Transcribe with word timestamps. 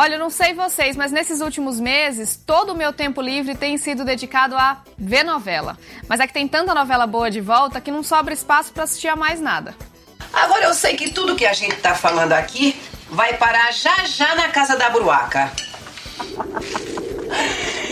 Olha, 0.00 0.14
eu 0.14 0.18
não 0.20 0.30
sei 0.30 0.54
vocês, 0.54 0.96
mas 0.96 1.10
nesses 1.10 1.40
últimos 1.40 1.80
meses, 1.80 2.40
todo 2.46 2.70
o 2.70 2.76
meu 2.76 2.92
tempo 2.92 3.20
livre 3.20 3.56
tem 3.56 3.76
sido 3.76 4.04
dedicado 4.04 4.56
a 4.56 4.80
ver 4.96 5.24
novela. 5.24 5.76
Mas 6.06 6.20
é 6.20 6.26
que 6.28 6.32
tem 6.32 6.46
tanta 6.46 6.72
novela 6.72 7.04
boa 7.04 7.28
de 7.28 7.40
volta 7.40 7.80
que 7.80 7.90
não 7.90 8.04
sobra 8.04 8.32
espaço 8.32 8.72
para 8.72 8.84
assistir 8.84 9.08
a 9.08 9.16
mais 9.16 9.40
nada. 9.40 9.74
Agora 10.32 10.66
eu 10.66 10.72
sei 10.72 10.94
que 10.94 11.10
tudo 11.10 11.34
que 11.34 11.44
a 11.44 11.52
gente 11.52 11.74
tá 11.78 11.96
falando 11.96 12.32
aqui 12.32 12.80
vai 13.10 13.34
parar 13.38 13.72
já 13.72 14.04
já 14.04 14.36
na 14.36 14.46
casa 14.50 14.76
da 14.76 14.88
Bruaca. 14.88 15.50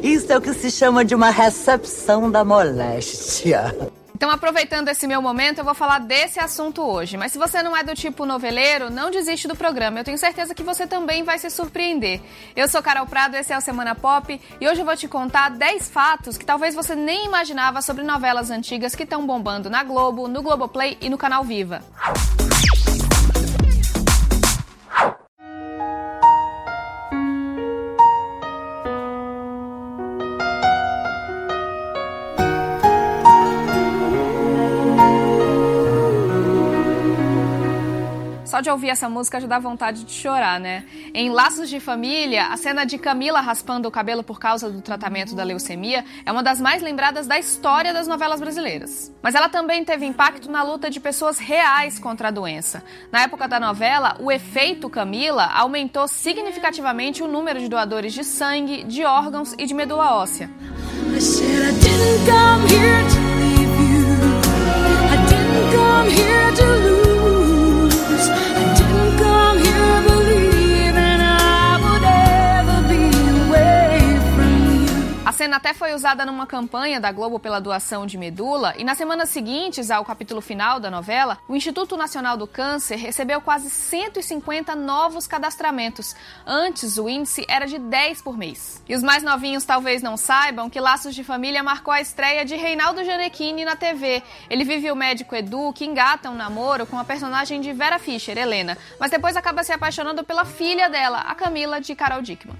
Isso 0.00 0.32
é 0.32 0.36
o 0.36 0.40
que 0.40 0.54
se 0.54 0.70
chama 0.70 1.04
de 1.04 1.16
uma 1.16 1.30
recepção 1.30 2.30
da 2.30 2.44
moléstia. 2.44 3.74
Então, 4.18 4.32
aproveitando 4.32 4.88
esse 4.88 5.06
meu 5.06 5.22
momento, 5.22 5.58
eu 5.58 5.64
vou 5.64 5.74
falar 5.74 6.00
desse 6.00 6.40
assunto 6.40 6.82
hoje. 6.82 7.16
Mas 7.16 7.30
se 7.30 7.38
você 7.38 7.62
não 7.62 7.76
é 7.76 7.84
do 7.84 7.94
tipo 7.94 8.26
noveleiro, 8.26 8.90
não 8.90 9.12
desiste 9.12 9.46
do 9.46 9.54
programa. 9.54 10.00
Eu 10.00 10.02
tenho 10.02 10.18
certeza 10.18 10.56
que 10.56 10.64
você 10.64 10.88
também 10.88 11.22
vai 11.22 11.38
se 11.38 11.48
surpreender. 11.48 12.20
Eu 12.56 12.68
sou 12.68 12.82
Carol 12.82 13.06
Prado, 13.06 13.36
esse 13.36 13.52
é 13.52 13.56
o 13.56 13.60
Semana 13.60 13.94
Pop 13.94 14.40
e 14.60 14.68
hoje 14.68 14.80
eu 14.80 14.84
vou 14.84 14.96
te 14.96 15.06
contar 15.06 15.50
10 15.50 15.88
fatos 15.88 16.36
que 16.36 16.44
talvez 16.44 16.74
você 16.74 16.96
nem 16.96 17.26
imaginava 17.26 17.80
sobre 17.80 18.02
novelas 18.02 18.50
antigas 18.50 18.92
que 18.92 19.04
estão 19.04 19.24
bombando 19.24 19.70
na 19.70 19.84
Globo, 19.84 20.26
no 20.26 20.42
Globoplay 20.42 20.98
e 21.00 21.08
no 21.08 21.16
canal 21.16 21.44
Viva. 21.44 21.80
Só 38.58 38.62
de 38.62 38.70
ouvir 38.70 38.88
essa 38.88 39.08
música 39.08 39.40
já 39.40 39.46
dá 39.46 39.60
vontade 39.60 40.02
de 40.02 40.10
chorar, 40.10 40.58
né? 40.58 40.84
Em 41.14 41.30
Laços 41.30 41.68
de 41.68 41.78
Família, 41.78 42.48
a 42.48 42.56
cena 42.56 42.84
de 42.84 42.98
Camila 42.98 43.40
raspando 43.40 43.86
o 43.86 43.90
cabelo 43.90 44.24
por 44.24 44.40
causa 44.40 44.68
do 44.68 44.82
tratamento 44.82 45.32
da 45.32 45.44
leucemia 45.44 46.04
é 46.26 46.32
uma 46.32 46.42
das 46.42 46.60
mais 46.60 46.82
lembradas 46.82 47.28
da 47.28 47.38
história 47.38 47.94
das 47.94 48.08
novelas 48.08 48.40
brasileiras. 48.40 49.14
Mas 49.22 49.36
ela 49.36 49.48
também 49.48 49.84
teve 49.84 50.06
impacto 50.06 50.50
na 50.50 50.64
luta 50.64 50.90
de 50.90 50.98
pessoas 50.98 51.38
reais 51.38 52.00
contra 52.00 52.26
a 52.26 52.30
doença. 52.32 52.82
Na 53.12 53.22
época 53.22 53.46
da 53.46 53.60
novela, 53.60 54.16
o 54.18 54.32
efeito 54.32 54.90
Camila 54.90 55.44
aumentou 55.54 56.08
significativamente 56.08 57.22
o 57.22 57.28
número 57.28 57.60
de 57.60 57.68
doadores 57.68 58.12
de 58.12 58.24
sangue, 58.24 58.82
de 58.82 59.04
órgãos 59.04 59.54
e 59.56 59.66
de 59.66 59.74
medula 59.74 60.16
óssea. 60.16 60.50
I 62.30 63.17
cena 75.38 75.58
até 75.58 75.72
foi 75.72 75.94
usada 75.94 76.26
numa 76.26 76.48
campanha 76.48 77.00
da 77.00 77.12
Globo 77.12 77.38
pela 77.38 77.60
doação 77.60 78.04
de 78.04 78.18
medula, 78.18 78.74
e 78.76 78.82
nas 78.82 78.98
semanas 78.98 79.28
seguintes 79.28 79.88
ao 79.88 80.04
capítulo 80.04 80.40
final 80.40 80.80
da 80.80 80.90
novela, 80.90 81.38
o 81.46 81.54
Instituto 81.54 81.96
Nacional 81.96 82.36
do 82.36 82.44
Câncer 82.44 82.96
recebeu 82.96 83.40
quase 83.40 83.70
150 83.70 84.74
novos 84.74 85.28
cadastramentos. 85.28 86.16
Antes, 86.44 86.98
o 86.98 87.08
índice 87.08 87.46
era 87.48 87.66
de 87.66 87.78
10 87.78 88.20
por 88.20 88.36
mês. 88.36 88.82
E 88.88 88.96
os 88.96 89.02
mais 89.04 89.22
novinhos 89.22 89.64
talvez 89.64 90.02
não 90.02 90.16
saibam 90.16 90.68
que 90.68 90.80
Laços 90.80 91.14
de 91.14 91.22
Família 91.22 91.62
marcou 91.62 91.94
a 91.94 92.00
estreia 92.00 92.44
de 92.44 92.56
Reinaldo 92.56 93.04
Gianecchini 93.04 93.64
na 93.64 93.76
TV. 93.76 94.24
Ele 94.50 94.64
vive 94.64 94.90
o 94.90 94.96
médico 94.96 95.36
Edu, 95.36 95.72
que 95.72 95.84
engata 95.84 96.30
um 96.30 96.34
namoro 96.34 96.84
com 96.84 96.98
a 96.98 97.04
personagem 97.04 97.60
de 97.60 97.72
Vera 97.72 98.00
Fischer, 98.00 98.36
Helena, 98.36 98.76
mas 98.98 99.12
depois 99.12 99.36
acaba 99.36 99.62
se 99.62 99.72
apaixonando 99.72 100.24
pela 100.24 100.44
filha 100.44 100.90
dela, 100.90 101.18
a 101.18 101.34
Camila, 101.36 101.80
de 101.80 101.94
Carol 101.94 102.22
Dickman. 102.22 102.56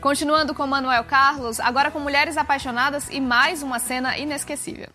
Continuando 0.00 0.54
com 0.54 0.66
Manuel 0.66 1.04
Carlos, 1.04 1.58
agora 1.58 1.90
com 1.90 1.98
Mulheres 1.98 2.36
Apaixonadas 2.36 3.08
e 3.10 3.20
mais 3.20 3.62
uma 3.62 3.78
cena 3.78 4.18
inesquecível. 4.18 4.88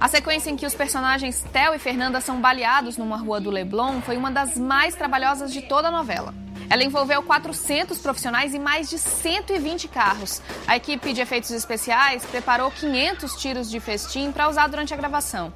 A 0.00 0.08
sequência 0.08 0.50
em 0.50 0.56
que 0.56 0.66
os 0.66 0.74
personagens 0.74 1.44
Theo 1.52 1.74
e 1.74 1.78
Fernanda 1.78 2.20
são 2.20 2.40
baleados 2.40 2.96
numa 2.96 3.16
rua 3.16 3.40
do 3.40 3.50
Leblon 3.50 4.00
foi 4.00 4.16
uma 4.16 4.30
das 4.30 4.56
mais 4.56 4.94
trabalhosas 4.94 5.52
de 5.52 5.62
toda 5.62 5.88
a 5.88 5.90
novela. 5.90 6.34
Ela 6.70 6.84
envolveu 6.84 7.20
400 7.20 7.98
profissionais 7.98 8.54
e 8.54 8.58
mais 8.60 8.88
de 8.88 8.96
120 8.96 9.88
carros. 9.88 10.40
A 10.68 10.76
equipe 10.76 11.12
de 11.12 11.20
efeitos 11.20 11.50
especiais 11.50 12.24
preparou 12.24 12.70
500 12.70 13.34
tiros 13.34 13.68
de 13.68 13.80
festim 13.80 14.30
para 14.30 14.48
usar 14.48 14.68
durante 14.68 14.94
a 14.94 14.96
gravação. 14.96 15.52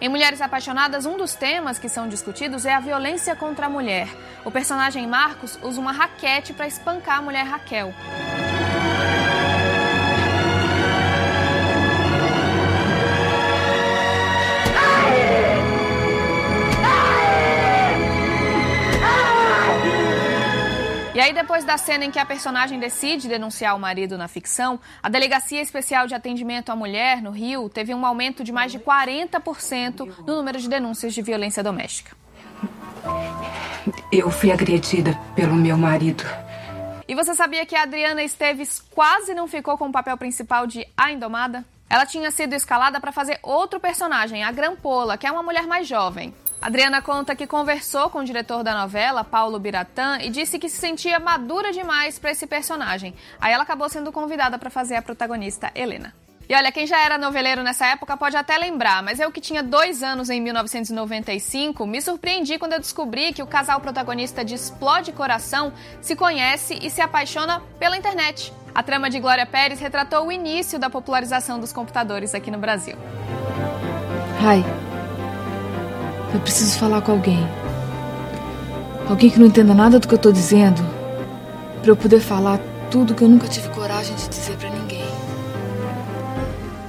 Em 0.00 0.08
Mulheres 0.08 0.40
Apaixonadas, 0.40 1.04
um 1.06 1.16
dos 1.16 1.34
temas 1.34 1.80
que 1.80 1.88
são 1.88 2.08
discutidos 2.08 2.64
é 2.64 2.72
a 2.72 2.78
violência 2.78 3.34
contra 3.34 3.66
a 3.66 3.68
mulher. 3.68 4.08
O 4.44 4.50
personagem 4.52 5.04
Marcos 5.08 5.58
usa 5.60 5.80
uma 5.80 5.90
raquete 5.90 6.52
para 6.52 6.68
espancar 6.68 7.18
a 7.18 7.22
mulher 7.22 7.44
Raquel. 7.44 7.92
Aí, 21.26 21.32
depois 21.32 21.64
da 21.64 21.76
cena 21.76 22.04
em 22.04 22.10
que 22.10 22.18
a 22.18 22.24
personagem 22.24 22.78
decide 22.78 23.28
denunciar 23.28 23.74
o 23.74 23.80
marido 23.80 24.16
na 24.16 24.28
ficção, 24.28 24.78
a 25.02 25.08
Delegacia 25.08 25.60
Especial 25.60 26.06
de 26.06 26.14
Atendimento 26.14 26.70
à 26.70 26.76
Mulher, 26.76 27.20
no 27.20 27.30
Rio, 27.30 27.68
teve 27.68 27.92
um 27.92 28.06
aumento 28.06 28.44
de 28.44 28.52
mais 28.52 28.70
de 28.70 28.78
40% 28.78 30.24
no 30.24 30.36
número 30.36 30.58
de 30.58 30.68
denúncias 30.68 31.12
de 31.12 31.22
violência 31.22 31.64
doméstica. 31.64 32.16
Eu 34.10 34.30
fui 34.30 34.52
agredida 34.52 35.18
pelo 35.34 35.54
meu 35.54 35.76
marido. 35.76 36.24
E 37.08 37.14
você 37.14 37.34
sabia 37.34 37.66
que 37.66 37.74
a 37.74 37.82
Adriana 37.82 38.22
Esteves 38.22 38.80
quase 38.90 39.34
não 39.34 39.48
ficou 39.48 39.76
com 39.76 39.88
o 39.88 39.92
papel 39.92 40.16
principal 40.16 40.66
de 40.66 40.86
A 40.96 41.10
Indomada? 41.10 41.64
Ela 41.90 42.06
tinha 42.06 42.30
sido 42.30 42.52
escalada 42.52 43.00
para 43.00 43.12
fazer 43.12 43.38
outro 43.42 43.80
personagem, 43.80 44.44
a 44.44 44.52
Grampola, 44.52 45.16
que 45.16 45.26
é 45.26 45.30
uma 45.30 45.42
mulher 45.42 45.66
mais 45.66 45.88
jovem. 45.88 46.32
Adriana 46.66 47.00
conta 47.00 47.36
que 47.36 47.46
conversou 47.46 48.10
com 48.10 48.18
o 48.18 48.24
diretor 48.24 48.64
da 48.64 48.74
novela, 48.74 49.22
Paulo 49.22 49.56
Biratã, 49.56 50.18
e 50.20 50.28
disse 50.28 50.58
que 50.58 50.68
se 50.68 50.76
sentia 50.78 51.20
madura 51.20 51.70
demais 51.70 52.18
para 52.18 52.32
esse 52.32 52.44
personagem. 52.44 53.14
Aí 53.40 53.52
ela 53.52 53.62
acabou 53.62 53.88
sendo 53.88 54.10
convidada 54.10 54.58
para 54.58 54.68
fazer 54.68 54.96
a 54.96 55.00
protagonista, 55.00 55.70
Helena. 55.76 56.12
E 56.48 56.56
olha, 56.56 56.72
quem 56.72 56.84
já 56.84 56.98
era 56.98 57.18
noveleiro 57.18 57.62
nessa 57.62 57.86
época 57.86 58.16
pode 58.16 58.36
até 58.36 58.58
lembrar, 58.58 59.00
mas 59.00 59.20
eu 59.20 59.30
que 59.30 59.40
tinha 59.40 59.62
dois 59.62 60.02
anos 60.02 60.28
em 60.28 60.40
1995, 60.40 61.86
me 61.86 62.02
surpreendi 62.02 62.58
quando 62.58 62.72
eu 62.72 62.80
descobri 62.80 63.32
que 63.32 63.44
o 63.44 63.46
casal 63.46 63.80
protagonista 63.80 64.44
de 64.44 64.56
Explode 64.56 65.12
Coração 65.12 65.72
se 66.00 66.16
conhece 66.16 66.80
e 66.82 66.90
se 66.90 67.00
apaixona 67.00 67.62
pela 67.78 67.96
internet. 67.96 68.52
A 68.74 68.82
trama 68.82 69.08
de 69.08 69.20
Glória 69.20 69.46
Pérez 69.46 69.78
retratou 69.78 70.26
o 70.26 70.32
início 70.32 70.80
da 70.80 70.90
popularização 70.90 71.60
dos 71.60 71.72
computadores 71.72 72.34
aqui 72.34 72.50
no 72.50 72.58
Brasil. 72.58 72.96
Hi. 74.42 74.85
Eu 76.34 76.40
preciso 76.40 76.78
falar 76.78 77.00
com 77.02 77.12
alguém. 77.12 77.46
Alguém 79.08 79.30
que 79.30 79.38
não 79.38 79.46
entenda 79.46 79.72
nada 79.72 79.98
do 79.98 80.08
que 80.08 80.14
eu 80.14 80.18
tô 80.18 80.32
dizendo. 80.32 80.82
Pra 81.80 81.92
eu 81.92 81.96
poder 81.96 82.20
falar 82.20 82.58
tudo 82.90 83.14
que 83.14 83.22
eu 83.22 83.28
nunca 83.28 83.48
tive 83.48 83.68
coragem 83.68 84.14
de 84.16 84.28
dizer 84.28 84.56
para 84.56 84.70
ninguém. 84.70 85.06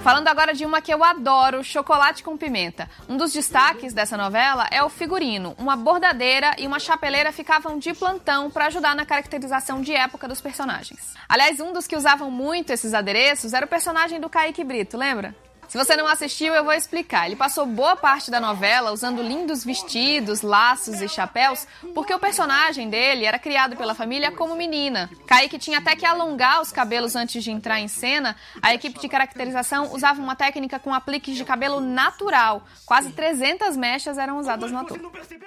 Falando 0.04 0.30
agora 0.30 0.54
de 0.54 0.66
uma 0.66 0.80
que 0.80 0.94
eu 0.94 1.04
adoro, 1.04 1.64
chocolate 1.64 2.24
com 2.24 2.38
pimenta. 2.38 2.90
Um 3.10 3.18
dos 3.18 3.34
destaques 3.34 3.94
dessa 3.94 4.16
novela 4.16 4.66
é 4.72 4.82
o 4.82 4.88
figurino. 4.88 5.54
Uma 5.58 5.76
bordadeira 5.76 6.56
e 6.58 6.66
uma 6.66 6.80
chapeleira 6.80 7.32
ficavam 7.34 7.78
de 7.78 7.94
plantão 7.94 8.50
para 8.50 8.68
ajudar 8.68 8.96
na 8.96 9.06
caracterização 9.06 9.82
de 9.82 9.94
época 9.94 10.28
dos 10.28 10.40
personagens. 10.40 11.14
Aliás, 11.28 11.60
um 11.60 11.74
dos 11.74 11.86
que 11.86 11.96
usavam 11.98 12.32
muito 12.32 12.72
esses 12.72 12.94
adereços 12.94 13.54
era 13.54 13.66
o 13.66 13.70
personagem 13.70 14.20
do 14.20 14.30
Kaique 14.30 14.64
Brito, 14.64 14.98
lembra? 14.98 15.36
Se 15.68 15.78
você 15.78 15.98
não 15.98 16.08
assistiu, 16.08 16.54
eu 16.54 16.64
vou 16.64 16.74
explicar. 16.74 17.26
Ele 17.26 17.36
passou 17.36 17.66
boa 17.66 17.96
parte 17.96 18.32
da 18.32 18.40
novela 18.40 18.92
usando 18.92 19.22
lindos 19.22 19.66
vestidos, 19.66 20.42
laços 20.42 21.02
e 21.02 21.10
chapéus, 21.10 21.68
porque 21.94 22.14
o 22.14 22.20
personagem 22.20 22.90
dele 22.90 23.26
era 23.26 23.38
criado 23.38 23.76
pela 23.76 23.94
família 23.94 24.32
como 24.32 24.56
menina. 24.56 25.10
Kaique 25.28 25.60
tinha 25.60 25.80
até 25.80 25.94
que 25.94 26.06
alongar 26.06 26.62
os 26.62 26.72
cabelos 26.72 27.18
antes 27.18 27.44
de 27.44 27.52
entrar 27.52 27.82
em 27.82 27.88
cena. 27.90 28.36
A 28.62 28.74
equipe 28.74 28.98
de 28.98 29.10
caracterização 29.10 29.94
usava 29.94 30.22
uma 30.22 30.36
técnica 30.36 30.80
com 30.80 30.94
apliques 30.94 31.36
de 31.36 31.44
cabelo 31.44 31.82
natural. 31.82 32.66
Quase 32.86 33.12
300 33.12 33.76
mechas 33.76 34.18
eram 34.18 34.38
usadas 34.40 34.72
no 34.72 34.80
ator. 34.80 35.00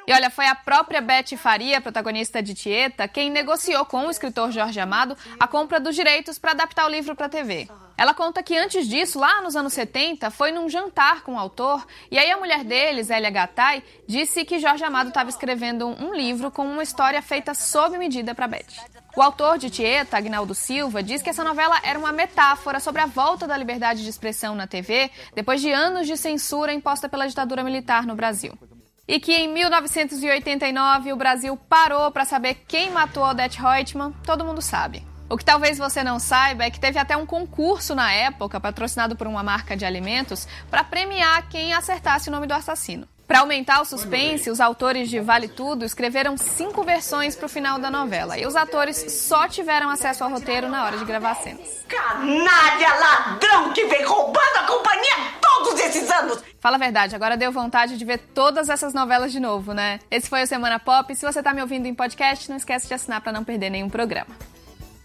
E 0.07 0.13
olha, 0.13 0.29
foi 0.29 0.47
a 0.47 0.55
própria 0.55 1.01
Beth 1.01 1.37
Faria, 1.39 1.81
protagonista 1.81 2.43
de 2.43 2.53
Tieta, 2.53 3.09
quem 3.09 3.31
negociou 3.31 3.87
com 3.87 4.07
o 4.07 4.11
escritor 4.11 4.51
Jorge 4.53 4.81
Amado 4.81 5.17
a 5.39 5.49
compra 5.49 5.81
dos 5.81 5.95
direitos 5.95 6.39
para 6.39 6.51
adaptar 6.51 6.85
o 6.87 6.91
livro 6.91 7.17
para 7.17 7.27
a 7.27 7.31
TV. 7.31 7.69
Ela 8.01 8.15
conta 8.15 8.43
que 8.43 8.57
antes 8.57 8.89
disso, 8.89 9.19
lá 9.19 9.43
nos 9.43 9.55
anos 9.55 9.75
70, 9.75 10.31
foi 10.31 10.51
num 10.51 10.71
jantar 10.71 11.23
com 11.23 11.35
o 11.35 11.39
autor 11.39 11.87
e 12.11 12.19
aí 12.19 12.31
a 12.31 12.39
mulher 12.39 12.65
dele, 12.65 13.03
Zélia 13.03 13.29
Gattai, 13.29 13.83
disse 14.09 14.43
que 14.43 14.59
Jorge 14.59 14.83
Amado 14.83 15.09
estava 15.09 15.29
escrevendo 15.29 15.87
um 15.87 16.15
livro 16.15 16.51
com 16.51 16.67
uma 16.67 16.83
história 16.83 17.21
feita 17.21 17.53
sob 17.53 17.99
medida 17.99 18.35
para 18.35 18.49
Beth. 18.49 18.73
O 19.15 19.21
autor 19.21 19.59
de 19.59 19.69
Tieta, 19.69 20.17
Agnaldo 20.17 20.55
Silva, 20.55 21.03
diz 21.03 21.21
que 21.21 21.29
essa 21.29 21.45
novela 21.45 21.79
era 21.83 21.99
uma 21.99 22.11
metáfora 22.11 22.81
sobre 22.81 23.03
a 23.03 23.07
volta 23.07 23.47
da 23.47 23.55
liberdade 23.55 24.03
de 24.03 24.09
expressão 24.09 24.55
na 24.55 24.67
TV 24.67 25.11
depois 25.35 25.61
de 25.61 25.71
anos 25.71 26.07
de 26.07 26.17
censura 26.17 26.73
imposta 26.73 27.07
pela 27.07 27.29
ditadura 27.29 27.63
militar 27.63 28.07
no 28.07 28.15
Brasil. 28.15 28.59
E 29.07 29.21
que 29.21 29.35
em 29.35 29.53
1989 29.53 31.13
o 31.13 31.17
Brasil 31.17 31.55
parou 31.69 32.11
para 32.11 32.25
saber 32.25 32.65
quem 32.67 32.91
matou 32.91 33.25
Odette 33.25 33.61
Reutemann, 33.61 34.15
todo 34.25 34.43
mundo 34.43 34.63
sabe. 34.63 35.10
O 35.31 35.39
que 35.39 35.45
talvez 35.45 35.79
você 35.79 36.03
não 36.03 36.19
saiba 36.19 36.65
é 36.65 36.71
que 36.71 36.81
teve 36.81 36.99
até 36.99 37.17
um 37.17 37.25
concurso 37.25 37.95
na 37.95 38.13
época, 38.13 38.59
patrocinado 38.59 39.15
por 39.15 39.29
uma 39.29 39.45
marca 39.45 39.77
de 39.77 39.85
alimentos, 39.85 40.49
para 40.69 40.83
premiar 40.83 41.49
quem 41.49 41.73
acertasse 41.73 42.29
o 42.29 42.33
nome 42.33 42.49
do 42.49 42.53
assassino. 42.53 43.07
Para 43.29 43.39
aumentar 43.39 43.81
o 43.81 43.85
suspense, 43.85 44.51
os 44.51 44.59
autores 44.59 45.09
de 45.09 45.21
Vale 45.21 45.47
Tudo 45.47 45.85
escreveram 45.85 46.37
cinco 46.37 46.83
versões 46.83 47.37
para 47.37 47.47
o 47.47 47.49
final 47.49 47.79
da 47.79 47.89
novela. 47.89 48.37
E 48.37 48.45
os 48.45 48.57
atores 48.57 48.97
só 49.13 49.47
tiveram 49.47 49.89
acesso 49.89 50.25
ao 50.25 50.31
roteiro 50.31 50.69
na 50.69 50.85
hora 50.85 50.99
de 50.99 51.05
gravar 51.05 51.37
cenas. 51.37 51.87
Canalha, 51.87 52.95
ladrão 52.99 53.73
que 53.73 53.85
vem 53.85 54.05
roubando 54.05 54.57
a 54.57 54.65
companhia 54.65 55.15
todos 55.41 55.79
esses 55.79 56.11
anos! 56.11 56.43
Fala 56.59 56.75
a 56.75 56.81
verdade, 56.81 57.15
agora 57.15 57.37
deu 57.37 57.53
vontade 57.53 57.97
de 57.97 58.05
ver 58.05 58.19
todas 58.19 58.69
essas 58.69 58.93
novelas 58.93 59.31
de 59.31 59.39
novo, 59.39 59.73
né? 59.73 60.01
Esse 60.11 60.29
foi 60.29 60.43
o 60.43 60.47
Semana 60.49 60.81
Pop. 60.81 61.15
Se 61.15 61.25
você 61.25 61.39
está 61.39 61.55
me 61.55 61.63
ouvindo 61.63 61.87
em 61.87 61.95
podcast, 61.95 62.51
não 62.51 62.57
esquece 62.57 62.89
de 62.89 62.95
assinar 62.95 63.21
para 63.21 63.31
não 63.31 63.45
perder 63.45 63.71
nenhum 63.71 63.89
programa. 63.89 64.50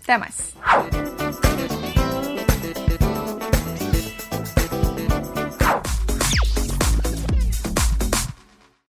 Até 0.06 0.20
mais! 0.20 1.55